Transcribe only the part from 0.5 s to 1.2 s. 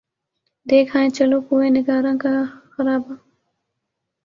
دیکھ آئیں